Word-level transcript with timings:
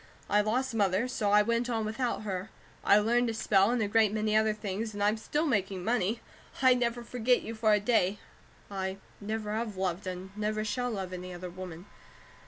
"I 0.31 0.41
lost 0.41 0.73
Mother, 0.73 1.07
so 1.07 1.29
I 1.29 1.43
went 1.43 1.69
on 1.69 1.85
without 1.85 2.23
her. 2.23 2.49
I 2.83 2.97
learned 2.97 3.27
to 3.27 3.35
spell, 3.35 3.69
and 3.69 3.83
a 3.83 3.87
great 3.87 4.11
many 4.11 4.35
other 4.35 4.51
things, 4.55 4.95
and 4.95 5.03
I'm 5.03 5.15
still 5.15 5.45
making 5.45 5.83
money. 5.83 6.21
I 6.59 6.73
never 6.73 7.03
forget 7.03 7.43
you 7.43 7.53
for 7.53 7.71
a 7.71 7.79
day; 7.79 8.17
I 8.71 8.97
never 9.19 9.53
have 9.53 9.77
loved 9.77 10.07
and 10.07 10.35
never 10.35 10.65
shall 10.65 10.89
love 10.89 11.13
any 11.13 11.31
other 11.35 11.51
woman. 11.51 11.85